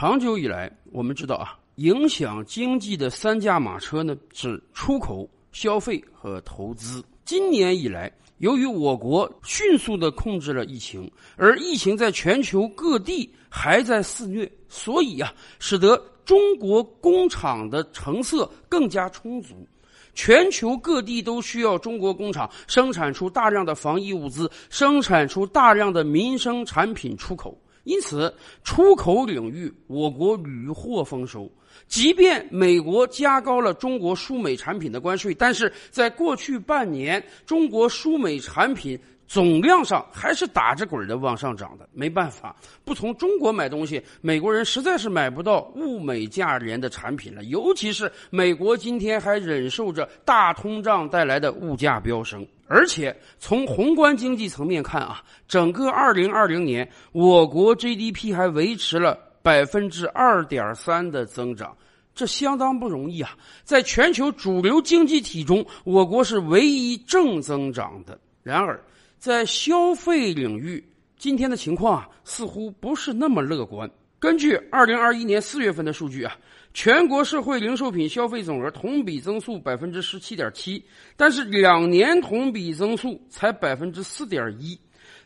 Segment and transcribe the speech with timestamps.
[0.00, 7.04] 长久以来，我们知道啊，影响经济的三驾马车呢是出口、消费和投资。
[7.24, 19.66] 今年以来，由于我国迅速的控制了疫情，而疫情在全球各地还在肆虐，所以啊，使得中国工厂的成色更加充足。
[20.14, 27.60] 全球各地都需要中国工厂生产出大量的防疫物资，生产出大量的民生产品出口。
[27.88, 28.30] 因此，
[28.62, 31.50] 出口领域我国屡获丰收。
[31.86, 38.98] 即便美国加高了中国输美产品的关税，但是在过去半年，中国输美产品。
[39.28, 47.44] 总量上还是打着滚的往上涨的，没办法，不从中国买东西，美国人实在是买不到物美价廉的产品了。
[47.44, 61.76] 尤其是美国今天还忍受着大通胀带来的物价飙升，而且从宏观经济层面看啊，整个二零二零年我国 GDP 还维持了百分之二点三的增长，
[62.14, 63.36] 这相当不容易啊！
[63.62, 68.18] 在全球主流经济体中，我国是唯一正增长的。
[68.42, 68.82] 然而，
[69.18, 70.82] 在消费领域，
[71.16, 73.90] 今天的情况啊，似乎不是那么乐观。
[74.20, 76.36] 根据二零二一年四月份的数据啊，
[76.72, 80.80] 全国社会零售品消费总额同比增速百分之十七点七，
[81.16, 84.78] 但是两年同比增速才百分之四点一，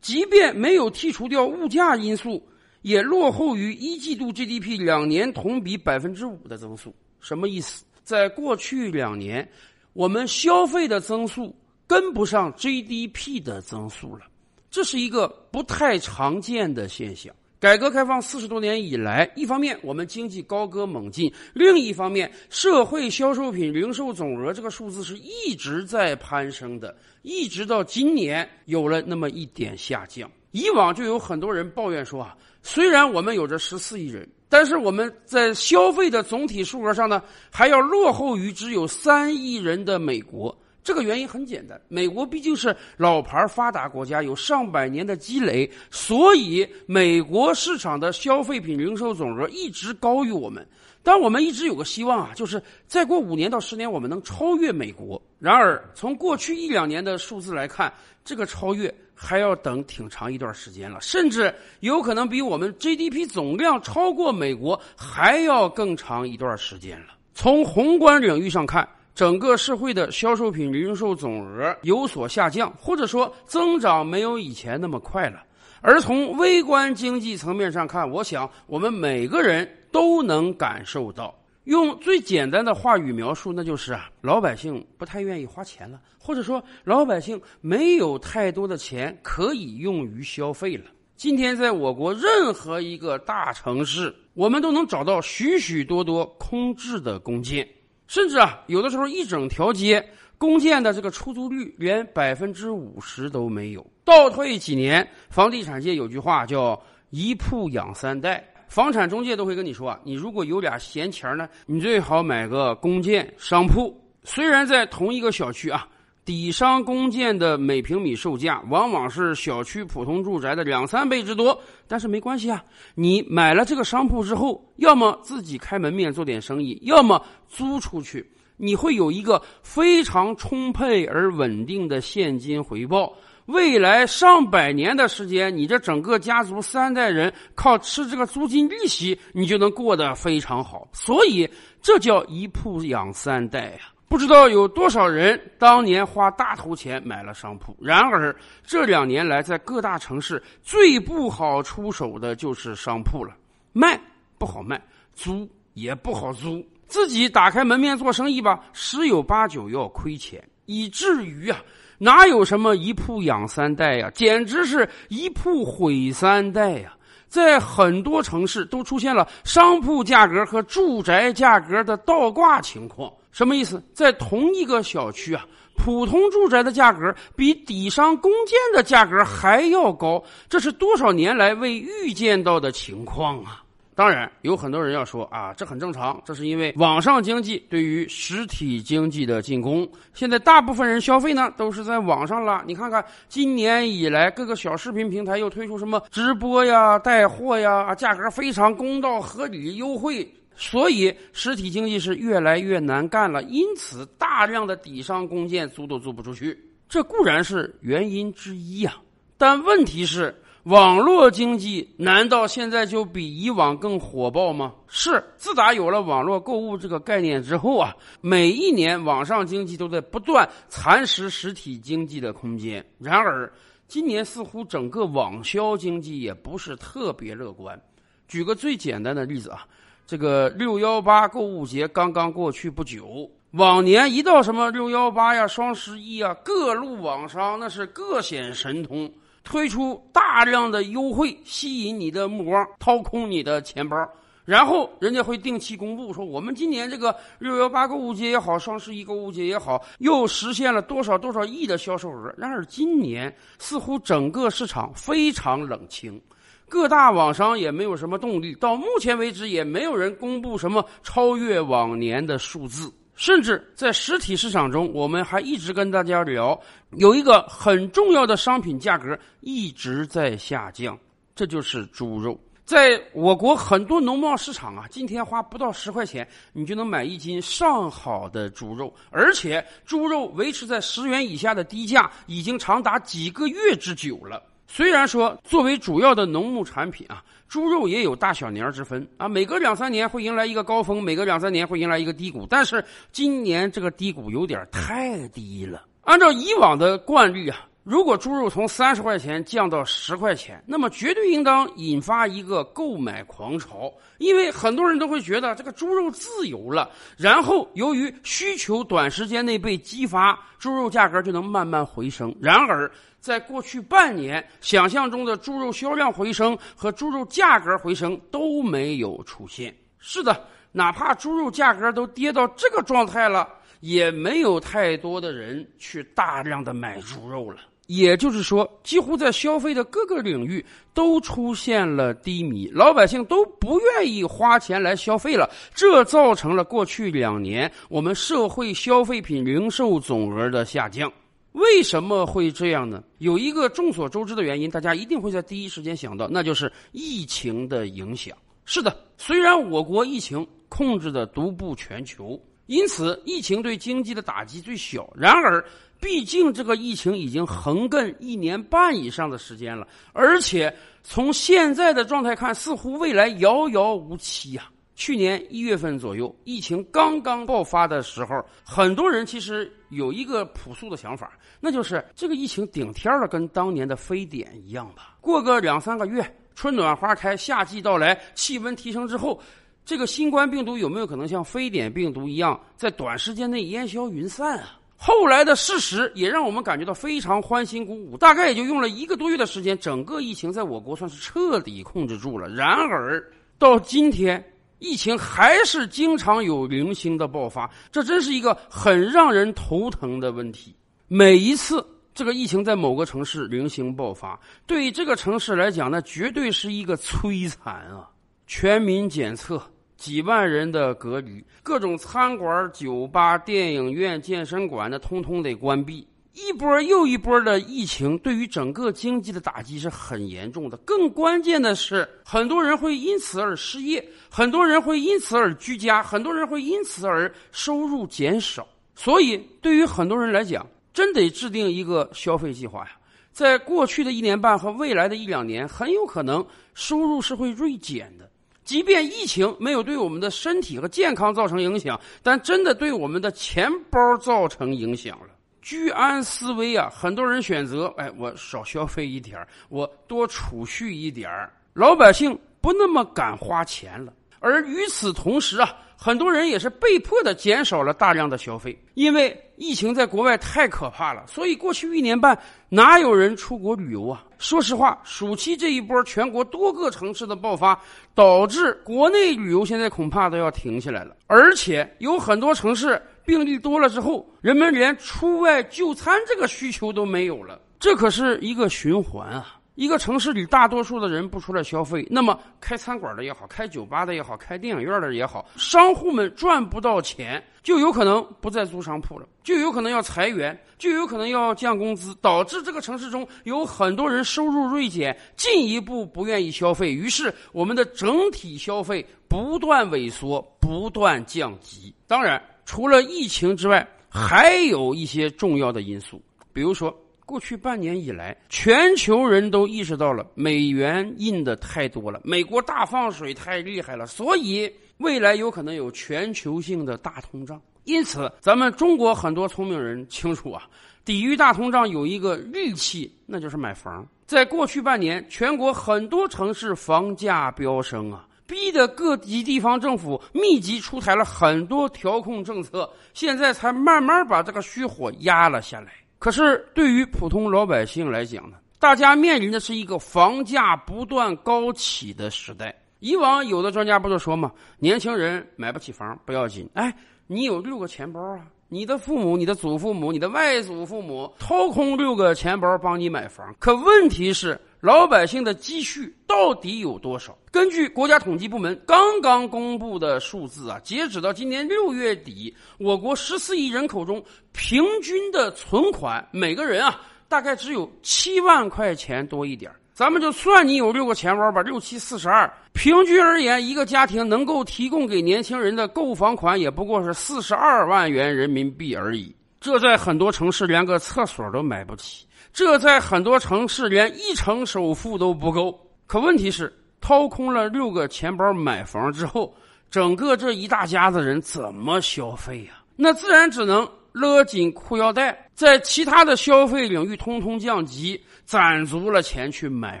[0.00, 2.44] 即便没有剔除掉物价因素，
[2.82, 6.92] 也落后于一季度 GDP 两年同比百分之五的增速。
[7.20, 7.84] 什么意思？
[8.02, 9.48] 在过去两年，
[9.92, 11.54] 我们消费的增速。
[11.86, 14.26] 跟不上 GDP 的增速了，
[14.70, 17.34] 这是一个不太常见的现象。
[17.58, 30.30] 改革开放四十多年以来，一方面我们经济高歌猛进，另一方面社会销售品零售总额这个数字是一直在攀升的，一直到今年有了那么一点下降。
[30.50, 40.56] 以往就有很多人抱怨说啊，虽然我们有着十四亿人，但是我们在消费的总体数额上呢，还要落后于只有三亿人的美国。
[40.86, 50.64] 这个原因很简单，美国毕竟是老牌发达国家，有上百年的积累，所以美国市场的消费品零售总额一直高于我们。
[51.02, 55.20] 但我们一直有个希望啊，就是再过五年到十年，我们能超越美国。
[55.40, 57.92] 然而，从过去一两年的数字来看，
[58.24, 67.06] 这个超越还要等挺长一段时间了，甚至有可能比我们 GDP 总量超过美国还要更长一段时间了。
[67.34, 68.88] 从宏观领域上看。
[69.16, 75.42] 整个社会的销售品零售总额有所下降，或者说增长没有以前那么快了。
[75.80, 81.34] 而从微观经济层面上看，我想我们每个人都能感受到。
[81.64, 90.84] 用最简单的话语描述，那就是啊，老百姓不太愿意花钱了，或者说老百姓没有太多的钱可以用于消费了。
[91.16, 97.66] 今天在我国任何一个大城市，我们都能找到许许多多空置的公建。
[98.06, 100.06] 甚至啊，有的时候一整条街
[100.38, 103.86] 公建的这个出租率连百分之五十都没有。
[104.04, 106.80] 倒退几年，房地产界有句话叫
[107.10, 113.98] “一铺养三代”，房产中介都会跟你说啊，你如果有俩闲钱呢，你最好买个公建商铺。
[114.24, 115.88] 虽然在同一个小区啊。
[116.26, 121.56] 底商公建的每平米售价往往是小区普通住宅的两三倍之多，
[121.86, 122.64] 但是没关系啊，
[122.96, 133.12] 你买了这个商铺之后，要么自己开门面做点生意，要么租出去，你会有一个非常充沛而稳定的现金回报。
[133.44, 140.88] 未来上百年的时间，你这整个家族三代人靠吃这个租金利息，你就能过得非常好。
[140.92, 141.48] 所以
[141.80, 143.92] 这叫一铺养三代呀。
[144.08, 148.34] 不知道有多少人当年花大头钱买了商铺，然而
[148.64, 153.34] 这两年来，在各大城市最不好出手的就是商铺了，
[153.72, 154.00] 卖
[154.38, 154.80] 不好卖，
[155.14, 161.58] 租也不好租，自己打开门面做生意吧，十有八九要亏钱，以至于啊，
[161.98, 166.95] 哪有什么一铺养三代呀，简直是一铺毁三代呀！
[167.28, 173.12] 在很多城市都出现了商铺价格和住宅价格的倒挂情况。
[173.32, 173.82] 什么意思？
[173.92, 175.44] 在同一个小区啊，
[175.76, 183.62] 普通住宅的价格比底商公建的价格还要高，这是多少年来未预见到的情况啊！
[183.96, 189.88] 当然，有很多人要说啊，这很正常，这是因为网上经济对于实体经济的进攻。
[190.12, 192.62] 现在大部分人消费呢都是在网上了。
[192.66, 200.30] 你看看，今年以来各个小视频平台又推出什么直播呀、带货呀，价格非常公道、合理、优惠。
[200.54, 208.94] 所以实体经济是越来越难干了，因此大量的底商公建租都租不出去，这固然是原因之一呀。
[209.38, 210.34] 但问题是，
[210.66, 214.74] 网络经济难道现在就比以往更火爆吗？
[214.88, 222.84] 是，自打有了网络购物这个概念之后啊，每一年网上经济都在不断蚕食实体经济的空间。
[222.98, 223.52] 然而，
[223.86, 227.80] 今年似乎整个网销经济也不是特别乐观。
[228.26, 229.64] 举个最简单的例子啊，
[230.04, 239.08] 这个六幺八购物节刚刚过去不久，往年一到什么六幺八呀、双十一啊，各路网商那是各显神通。
[239.46, 243.96] 推出大量的优惠，吸引你的目光，掏空你的钱包，
[244.44, 252.34] 然后人家会定期公布说，我们今年这个六幺八购物节也好，双十一购物节也好，又实现了多少多少亿的销售额。
[252.36, 256.20] 然而今年似乎整个市场非常冷清，
[256.68, 262.92] 各大网商也没有什么动力，到目前为止也没有人公布什么超越往年的数字。
[263.16, 266.58] 甚至在实体市场中，我们还一直跟大家聊，
[266.90, 270.96] 有一个很重要的商品价格一直在下降，
[271.34, 272.38] 这就是猪肉。
[272.66, 284.42] 在我国很多农贸市场啊，今天花不到十块钱，你就能买一斤上好的猪肉，而且猪肉维持在十元以下的低价，已经长达几个月之久了。
[284.66, 292.46] 虽然说作为主要的农牧产品啊，猪肉也有大小年之分啊，每隔两三年会迎来一个高峰，每隔两三年会迎来一个低谷。
[292.48, 295.84] 但是今年这个低谷有点太低了。
[296.02, 306.90] 按照以往的惯例啊，如果猪肉从三十块钱降到十块钱，那么绝对应当引发一个购买狂潮，因为很多人都会觉得这个猪肉自由了。
[307.16, 312.34] 然后由于需求短时间内被激发，猪肉价格就能慢慢回升。
[312.40, 312.90] 然而，
[313.26, 319.74] 在过去半年，想象中的猪肉销量回升和猪肉价格回升都没有出现。
[319.98, 323.48] 是的，哪怕猪肉价格都跌到这个状态了，
[323.80, 327.58] 也没有太多的人去大量的买猪肉了。
[327.88, 330.64] 也就是说，几乎在消费的各个领域
[330.94, 341.12] 都出现了低迷，老百姓都不愿意花钱来消费了，这造成了过去两年我们社会消费品零售总额的下降。
[341.56, 343.02] 为什么会这样呢？
[343.16, 348.36] 有一个众所周知的原因，大家一定会在第一时间想到，那就是疫情的影响。
[348.66, 355.10] 是的，虽然我国疫情控制的独步全球，因此疫情对经济的打击最小。
[355.16, 355.64] 然而，
[355.98, 360.70] 毕竟这个疫情已经横亘一年半以上的时间了，而且
[361.02, 364.68] 从现在的状态看，似乎未来遥遥无期呀。
[364.96, 375.14] 去年一月份左右，疫情刚刚爆发的时候，很多人其实有一个朴素的想法，那就是这个疫情顶天了，跟当年的非典一样吧。
[375.20, 379.38] 过个两三个月，春暖花开，夏季到来，气温提升之后，
[379.84, 384.80] 这个新冠病毒有没有可能像非典病毒一样，在短时间内烟消云散啊？
[384.96, 388.16] 后来的事实也让我们感觉到非常欢欣鼓舞。
[388.16, 392.48] 大概也就用了一个多月的时间，整个疫情在我国算是彻底控制住了。
[392.48, 393.22] 然而
[393.58, 394.42] 到今天。
[394.78, 400.74] 疫情还是经常有零星的爆发，这真是一个很让人头疼的问题。
[401.08, 401.84] 每一次
[402.14, 408.08] 这个疫情在某个城市零星爆发，对于这个城市来讲，那绝对是一个摧残啊！
[408.46, 409.62] 全民检测，
[409.96, 416.06] 几万人的隔离，各种餐馆、酒吧、电影院、健身馆，那通通得关闭。
[416.36, 420.76] 一波又一波的疫情对于整个经济的打击是很严重的。
[420.84, 428.68] 更关键的是，很多人会因此而失业，很多人会因此而居家，很多人会因此而收入减少。
[428.94, 432.90] 所以，对于很多人来讲，真得制定一个消费计划呀。
[433.32, 438.30] 在过去的一年半和未来的一两年，很有可能收入是会锐减的。
[438.62, 445.18] 即便疫情没有对我们的身体和健康造成影响，但真的对我们的钱包造成影响。
[445.66, 446.88] 居安思危啊！
[446.94, 451.28] 很多人选择，哎，我少消费一点我多储蓄一点
[451.74, 454.12] 老百姓不那么敢花钱了。
[454.38, 461.24] 而与此同时啊，很多人也是被迫的减少了大量的消费，因为疫情在国外太可怕了。
[461.26, 464.22] 所以过去一年半，哪有人出国旅游啊？
[464.38, 467.76] 说实话，暑期这一波全国多个城市的爆发，
[468.14, 471.16] 导致国内旅游现在恐怕都要停下来了。
[471.26, 473.02] 而且有很多城市。
[473.26, 479.58] 病例多了之后，人们连出外就餐这个需求都没有了，这可是一个循环啊！
[479.74, 501.94] 一个城市里大多数的人不出来消费，那么开餐馆的也好，开酒吧的也好，开电影院的也好，商户们赚不到钱，就有可能不再租商铺了，就有可能要裁员，就有可能要降工资，导致这个城市中有很多人收入锐减，进一步不愿意消费，于是我们的整体消费不断萎缩，不断降级。
[502.06, 502.42] 当然。
[502.66, 506.20] 除了疫情之外，还有一些重要的因素，
[506.52, 506.94] 比如说
[507.24, 517.60] 过去半年以来，全球人都意识到了美元印的太多了，美国大放水太厉害了，所以未来有可能有全球性的大通胀。
[517.84, 520.68] 因此，咱们中国很多聪明人清楚啊，
[521.04, 524.04] 抵御大通胀有一个利器，那就是买房。
[524.26, 528.26] 在过去半年，全国很多城市房价飙升啊。
[528.46, 535.92] 逼得各级地方政府密集出台了很多调控政策，现在才慢慢把这个虚火压了下来。
[536.18, 542.74] 可是对于普通老百姓来讲呢，大家面临的是一个房价不断高起的时代。
[543.00, 546.94] 以往有的专家不就说嘛，年轻人买不起房不要紧，哎，
[547.26, 553.54] 你有六个钱包啊，你的父母、你的祖父母、你的外祖父母掏空六个钱包帮你买房。
[553.58, 554.60] 可问题是。
[554.86, 557.36] 老百姓的积蓄到底有多少？
[557.50, 579.34] 根据国家统计部门刚刚公布的数字啊，截止到今年六月底，我国十四亿人口中平均的存款，每个人啊大概只有七万块钱多一点咱们就算你有六个钱包吧，六七四十二，平均而言，一个家庭能够提供给年轻人的购房款也不过是四十二万元人民币而已。
[579.58, 582.24] 这在很多城市连个厕所都买不起。
[582.56, 585.78] 这在很多城市连一成首付都不够。
[586.06, 589.54] 可问题是，掏空了六个钱包买房之后，
[589.90, 592.82] 整个这一大家子人怎么消费呀？
[592.96, 600.00] 那自然只能勒紧裤腰带，在其他的消费领域通通降级，攒足了钱去买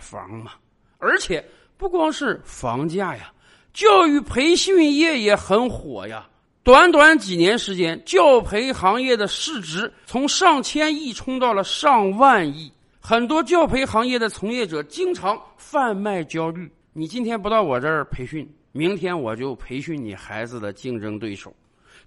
[0.00, 0.52] 房嘛。
[0.98, 1.44] 而且
[1.76, 3.32] 不光是房价呀，
[3.72, 6.24] 教育培训业也很火呀。
[6.64, 12.72] 短短几年时间，教培行业的市值从上千亿冲到了上万亿。
[12.98, 21.54] 很多教培行业的从业者经常贩卖焦虑：你今天不到我这儿培训，明天我就培训你孩子的竞争对手。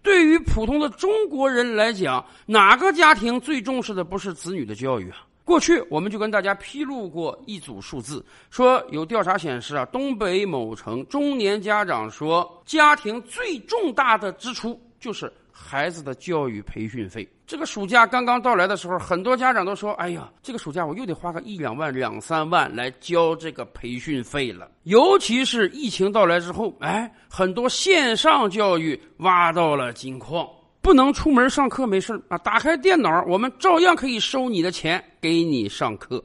[0.02, 5.18] 对于普通的中国人来讲，哪个家庭最重视的不是子女的教育啊？
[5.48, 17.26] 过去我们就跟大家披露过一组数字，说有调查显示啊，东北某城中年家长说，家庭最重大的支出就是孩子的教育培训费。
[17.46, 30.46] 这个暑假刚刚到来的时候，很多家长都说：“哎呀，这个暑假我又得花个一两万、两三万来交这个培训费了。”尤其是疫情到来之后，哎，很多线上教育挖到了金矿。
[30.88, 36.24] 不能出门上课没事啊，打开电脑，我们照样可以收你的钱，给你上课。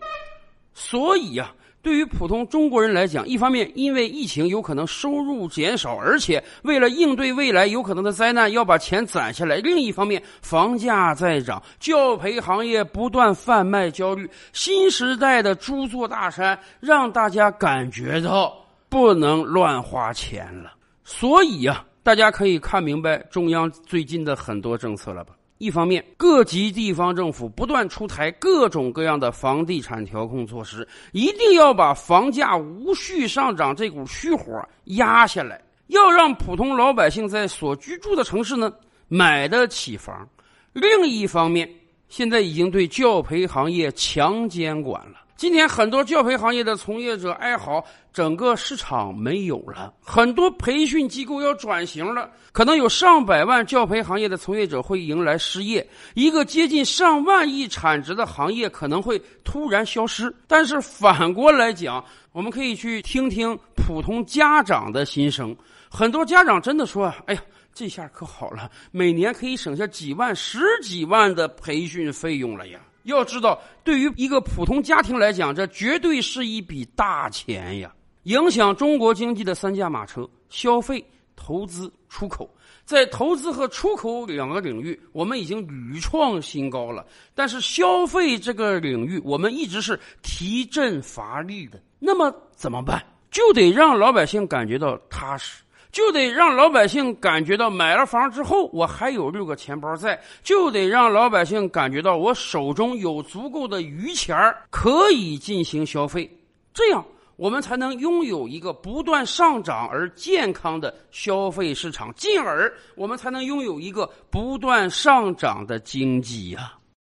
[0.73, 1.53] 所以呀，
[1.83, 18.57] 对于普通中国人来讲，一方面因为疫情有可能收入减少，而且为了应对未来有可能的灾难，要把钱攒下来；另一方面，房价在涨，教培行业不断贩卖焦虑，新时代的猪座大山，让大家感觉到
[18.89, 20.73] 不能乱花钱了。
[21.03, 21.85] 所以呀。
[22.03, 25.35] 大家可以看明白中央最近的很多政策了吧？
[25.59, 38.73] 一方面，各级地方政府不断出台各种各样的房地产调控措施，一定要把房价无序上涨这股虚火压下来，要让普通老百姓在所居住的城市呢
[39.07, 40.29] 买得起房。
[40.73, 41.73] 另一方面，
[42.09, 45.22] 现在已经对教培行业强监管了。
[45.37, 55.85] 今天很多教培行业的从业者哀嚎，整个市场没有了，很多培训机构要转型了，可能有上百万教培行业的从业者会迎来失业，
[56.15, 60.33] 一个接近上万亿产值的行业可能会突然消失。
[60.47, 65.57] 但是反过来讲，我们可以去听听普通家长的心声，
[65.91, 67.43] 很多家长真的说：“哎呀，
[67.75, 77.93] 这下可好了，每年可以省下几万、十几万的培训费用了呀。”要知道，对于一个普通家庭来讲，这绝对是一笔大钱呀！
[78.25, 81.05] 影响中国经济的三驾马车：消费、
[81.35, 82.49] 投资、出口。
[82.85, 87.07] 在投资和出口两个领域，我们已经屡创新高了。
[87.35, 91.81] 但是消费这个领域，我们一直是提振乏力的。
[91.99, 93.03] 那么怎么办？
[93.31, 95.62] 就得让老百姓感觉到踏实。
[95.93, 104.35] 就得让老百姓感觉到买了房之后，我还有六个钱包在；就得让老百姓感觉到我手中有足够的余钱
[104.71, 106.29] 可以进行消费。
[106.73, 107.05] 这样，
[107.37, 116.73] 我们才能拥有一个不断上涨而健康的消费市场，进而我们才能拥有一个不断上涨的经济呀。